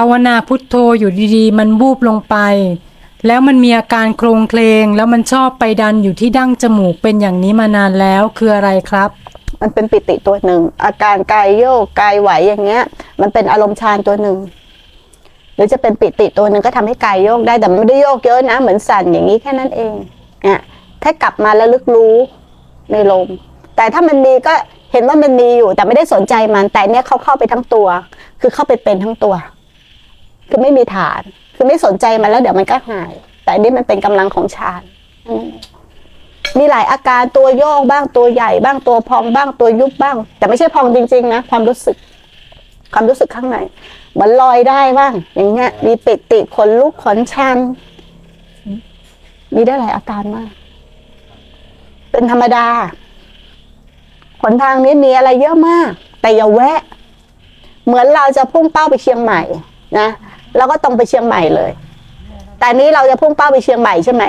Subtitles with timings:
[0.00, 2.36] าวนาพุทโธอยู่ดีๆ มันบูบลงไป
[3.26, 9.10] แล้วมันมีอาการโครงเคลงแล้วมันชอบไปดันอยู่ที่ดั้งจมูกเป็นอย่างนี้มานานแล้วคืออะไรครับ
[9.60, 12.82] มันเป็นปิติตัวหนึ่ง อาการกายโยกกายไหวอย่างเงี้ย
[13.20, 14.36] มันเป็นอารมณ์ฌานตัวหนึ่ง
[15.54, 19.92] หรือจะเป็นปิติตัวหนึ่งก็ทำให้กายโยกได้แต่ไม่ได้โยกเยอะนะ เหมือนสั่นอย่างนี้แค่นั้นเอง
[20.46, 20.60] อะ
[21.00, 22.14] แค่กลับมาแล้วลึกรู้
[22.92, 23.28] ในลม
[23.76, 24.54] แต่ถ้ามันมีก็
[24.92, 27.86] เห็นว่ามันมีอยู่ แต่ไม่ได้สนใจมัน แต่เนี้ยเขาเข้าไปทั้งตัว
[28.40, 29.34] คือเข้าไปเป็นทั้งตัว
[30.50, 31.22] คือไม่มีฐาน
[31.56, 33.12] คือไม่สนใจมันแล้วเดี๋ยวมันก็หาย
[33.44, 34.82] แต่นนี้มันเป็นกำลังของฌาน
[35.46, 35.50] ม
[36.58, 41.96] มีหลายอาการตัวโยกบ้างตัวใหญ่บ้างตัวพองบ้างตัวยุบบ้าง แต่ไม่ใช่พองจริง ๆ นะ ความรู้สึก
[42.94, 43.56] ความรู้สึกข้างใน
[44.12, 47.58] เหมือนลอยได้บ้าง อย่างเงี้ย มีปิติขนลุกขนชัน
[49.54, 50.50] มีได้หลายอาการมาก
[52.10, 52.66] เป็นธรรมดา
[54.42, 56.80] หนทางนี้มีอะไรเยอะมาก แต่อย่าแวะ
[57.86, 59.42] เหมือนเราจะพุ่งเป้าไปเชียงใหม่
[59.98, 60.08] นะ
[60.56, 61.70] เราก็ต้องไปเชียงใหม่เลย
[62.58, 64.24] แต่นี้เราจะพุ่งเป้าไปเชียงใหม่ใช่ไหม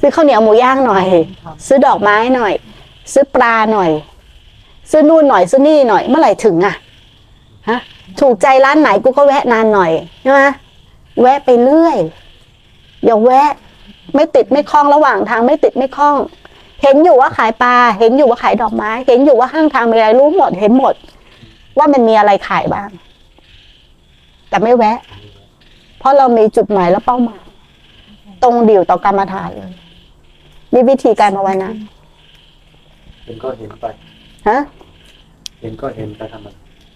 [0.00, 1.06] ซื้อข้าวเหนียวหมูย่างหน่อย
[1.66, 2.52] ซื้อดอกไม้หน่อย
[3.12, 3.90] ซื้อปลาหน่อย
[4.90, 6.74] ซื้อนู่นหน่อยซื้อนี่หน่อยเมื่อไหร่ถึงอะ
[7.68, 7.80] ฮะ
[8.20, 10.42] ถูกใจร้านไหนกูก็แวะนานหน่อยใช่ไหม
[11.20, 11.96] แวะไปเรื่อย
[13.04, 13.50] อย่าแวะ
[14.14, 16.16] ไม่ติดไม่คล้องระหว่างทางไม่ติดไม่คล้อง
[16.82, 20.94] เห็นอยู่ว่าขายปลาเห็นอยู่ว่าขายดอกไม้ เห็นอยู่ว่าห้างทางมีอะไรรู้หมดเห็นหมด
[21.78, 22.90] ว่ามันมีอะไรขายบ้าง
[24.48, 24.98] แต่ไม่แวะ
[26.02, 27.42] เพราะเรามีจุดหมายและเป้าหมาย
[28.42, 29.72] ตรงเดี่ยวต่อกรรมฐานเลย
[30.74, 31.68] มีวิธีการภาวนา
[33.24, 33.84] เห็นก็เห็นไป
[34.48, 34.58] ฮะ
[35.60, 36.46] เห็นก็เห็นไปทำไม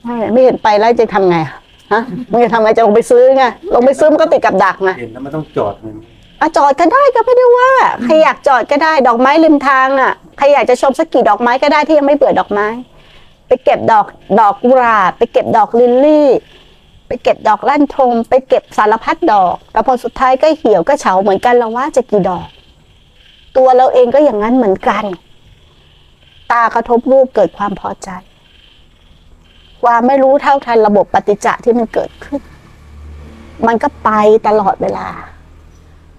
[0.04, 1.52] ไม่ไม่เห็นไปแล้วจะทำไงอะ
[1.92, 5.94] ฮะมึงจะทำไงจะลงไปซื้อไงลงไปซื้อมันก็ติดกับดักไงเห็นแล้วมันต้องจอดมัน
[6.40, 7.72] อะจอดก็ได้ก็ไม่ได้ว่า
[8.04, 12.66] ใครอยากจอดก็ได้ ดอกไม้ริมทางอะใครอยากจะชมสักกี่ดอกไม้ก็ได้ที่ยังไม่เบื่อดอกไม้
[13.48, 14.06] ไปเก็บดอก
[14.40, 16.28] ดอกกุหลาบไปเก็บดอกลิลลี่
[17.08, 22.48] ไปเก็บดอกลั่นทมไปเก็บสารพัดดอก แต่พอสุดท้ายก็เหี่ยวก็เฉาเหมือนกันเราว่าจะกี่ดอก
[23.56, 25.04] ตัวเราเองก็อย่างนั้นเหมือนกัน
[26.52, 28.08] ตากระทบรูปเกิดความพอใจ
[29.82, 32.40] ความไม่รู้เท่าทันระบบปฏิจจะที่มันเกิดขึ้น
[33.66, 34.10] มันก็ไป
[34.46, 35.08] ตลอดเวลา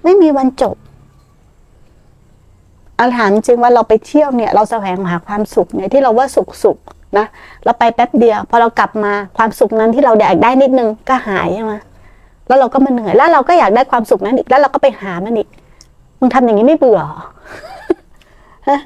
[0.03, 0.75] ไม่มีวันจบ
[2.99, 6.77] อันถามจริงว่าเราไปเที่ยวเนี่ย เราแสวงหาความสุขเนี่ยที่เราว่าสุขสุข
[7.17, 7.25] นะ
[7.63, 11.73] เราไปแป๊บเดียวพอเรากลับมาความสุขนั้นที่เราอยากได้นิดนึงก็หายใช่ไหม
[12.47, 15.47] แล้วเราก็มาเหนื่อยแล้วเราก็อยากได้ความสุขนั้นอีกแล้วเราก็ไปหามันอีก
[16.19, 17.01] มึงทำอย่างนี้ไม่เบื่อ
[18.67, 18.79] ฮะ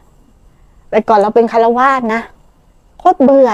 [0.90, 2.22] แต่ก่อนเราเป็นคารวาสนะ
[3.00, 3.52] โคตรเบื่อ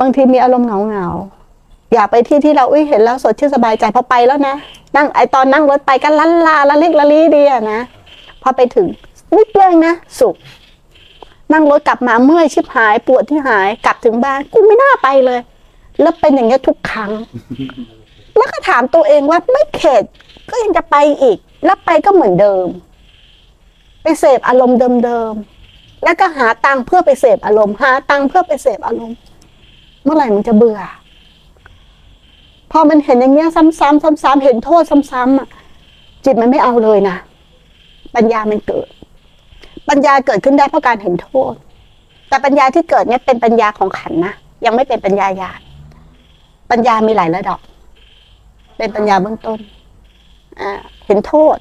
[0.00, 4.54] บางทีมีอารมณ์เหงาเหงาๆอยากไปที่ที่เราอุ้ยเห็นแล้วสดชื่นสบายใจพอไปแล้วนะ
[4.96, 7.80] นั่งไอตอนนั่งรถไปก็ลันลาละลิกละลีดีอะนะ
[8.42, 8.86] พอไปถึง
[9.36, 10.34] นิดเดียวนะสุข
[11.54, 15.40] นั่งรถกลับมาเมื่อยชิบหายปวดที่หายกลับถึงบ้านกูไม่น่าไปเลย
[16.00, 17.12] แล้วเป็นอย่างเงี้ยทุกครั้ง
[18.36, 20.04] แล้วก็ถามตัวเองว่าไม่เข็ด
[20.50, 22.66] ก็ยังจะไปอีก แล้วไปก็เหมือนเดิม
[24.02, 29.16] ไปเสพอารมณ์เดิมๆแล้วก็หาตังเพื่อไปเสพอารมณ์หาตังเพื่อไปเสพอารมณ์
[30.04, 30.80] เมื่อไหร่มันจะเบื่อ
[32.72, 35.48] พอมันเห็นอย่างเงี้ยซ้ำๆซ้ำๆเห็นโทษซ้ำๆอะ
[36.24, 37.16] จิตมันไม่เอาเลยนะ
[38.14, 38.88] ปัญญามันเกิด
[39.88, 41.54] ปัญญาเกิดขึ้นได้เพราะการเห็นโทษ
[42.28, 44.34] แต่ปัญญาที่เกิดเนี่ยเป็นปัญญาของขันนะ
[44.64, 45.60] ยังไม่เป็นปัญญาญาณ
[46.70, 47.58] ปัญญามีหลายระดับ
[48.78, 49.58] เป็นปัญญาเบื้องต้น
[50.60, 50.70] อ่า
[51.06, 51.56] เห็นโทษ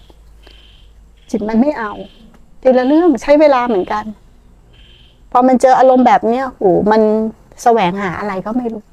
[1.29, 1.93] จิตมันไม่เอา
[2.61, 4.05] ทีละเรื่องใช้เวลาเหมือนกัน
[5.31, 7.01] พอมันเจออารมณ์แบบเนี้ยโหมัน
[7.63, 8.83] แสวงหาอะไรก็ไม่รู้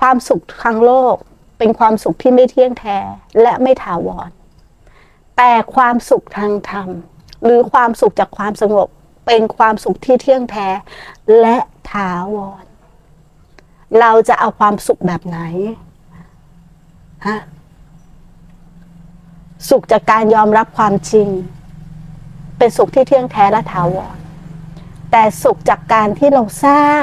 [0.00, 1.16] ความสุขทางโลก
[1.58, 2.98] เป็นความสุขที่ไม่เที่ยงแท้
[3.42, 4.30] และไม่ถาวร
[5.36, 6.88] แต่ความสุขทางธรรม
[7.44, 8.88] หรือความสุขจากความสงบ
[9.26, 10.68] เป็นความสุขที่เที่ยงแท้
[11.40, 11.56] และ
[11.92, 12.64] ถาวร
[14.00, 15.38] เราจะเอาความสุขแบบไหน
[17.26, 17.38] ฮะ
[19.68, 21.28] สุขจากการยอมรับความจริง
[22.58, 24.16] เป็นสุขที่เที่ยงแท้และถาวร
[25.10, 27.02] แต่สุขจากการที่เราสร้าง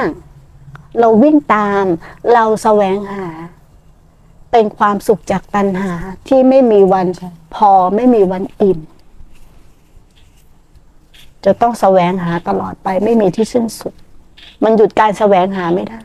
[0.98, 1.84] เราวิ่งตาม
[2.32, 3.28] เราแสวงหา
[4.52, 5.94] เป็นความสุขจากตัณหา
[6.28, 7.06] ที่ไม่มีวัน
[7.54, 8.78] พอไม่มีวันอิ่ม
[11.44, 13.94] จะต้องแสวงหาตลอดไป ไม่มีที่สิ้นสุด
[14.64, 15.98] มันหยุดการแสวงหาไม่ได้